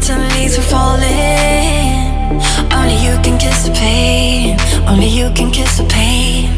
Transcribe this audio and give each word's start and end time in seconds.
Time 0.00 0.28
leaves 0.34 0.56
were 0.56 0.62
falling. 0.62 2.40
Only 2.72 2.96
you 3.06 3.14
can 3.24 3.38
kiss 3.38 3.64
the 3.66 3.72
pain. 3.72 4.56
Only 4.86 5.08
you 5.08 5.30
can 5.34 5.50
kiss 5.50 5.78
the 5.78 5.84
pain. 5.84 6.50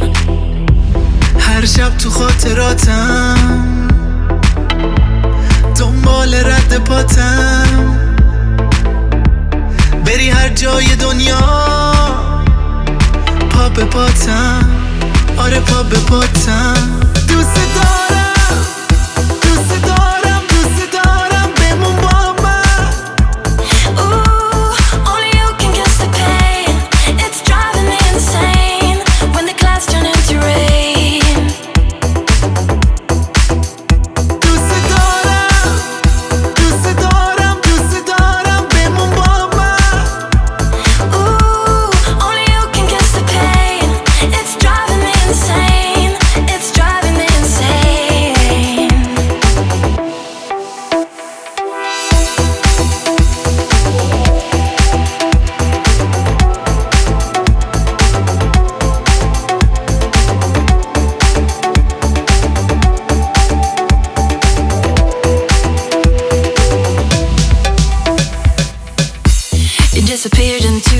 هر 1.41 1.65
شب 1.67 1.97
تو 1.99 2.11
خاطراتم 2.11 3.89
دنبال 5.79 6.35
رد 6.35 6.85
پاتم 6.85 7.99
بری 10.07 10.31
هر 10.31 10.49
جای 10.49 10.97
دنیا 10.97 11.39
پا 13.51 13.69
به 13.69 13.85
پاتم 13.85 14.69
آره 15.39 15.61
پا 15.61 15.83
به 15.83 15.97
پاتم 15.97 16.68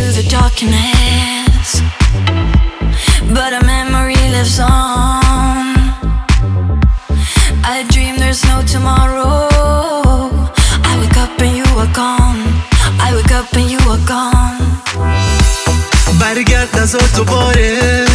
the 0.08 0.26
darkness, 0.30 1.82
but 3.34 3.54
a 3.54 3.66
memory 3.66 4.16
lives 4.32 4.60
on. 4.60 5.76
I 7.66 7.86
dream 7.90 8.18
there's 8.18 8.44
no 8.46 8.62
tomorrow. 8.64 9.50
I 10.90 10.98
wake 11.00 11.18
up 11.18 11.40
and 11.40 11.56
you 11.58 11.66
are 11.78 11.94
gone. 11.94 12.42
I 13.00 13.14
wake 13.16 13.32
up 13.32 13.52
and 13.54 13.70
you 13.70 13.80
are 13.90 14.04
gone. 14.08 14.60
برگرد 16.20 16.80
نزار 16.80 17.02
دوباره 17.16 18.06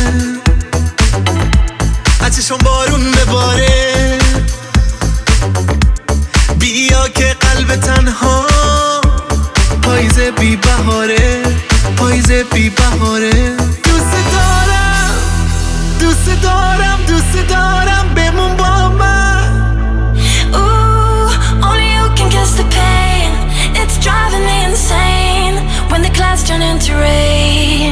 از 2.20 2.36
چشم 2.36 2.56
بارون 2.56 3.11
بباره 3.12 4.11
بی 12.42 12.70
بهاره 12.70 13.56
دوست 13.84 14.30
دارم 14.33 15.14
دوست 16.00 16.42
دارم 16.42 16.98
دوست 17.06 17.48
دارم 17.48 18.14
بمون 18.14 18.56
با 18.56 18.88
من 18.88 19.52
Ooh, 20.52 21.30
only 21.62 21.89
you 21.96 22.06
can 22.17 22.29
guess 22.29 22.52
the 22.56 22.64
pain. 22.64 23.30
It's 23.80 23.96
driving 24.05 24.45
me 24.51 24.64
insane 24.64 25.56
when 25.90 26.02
the 26.02 26.11
clouds 26.11 26.42
turn 26.48 26.61
into 26.62 26.92
rain. 26.95 27.92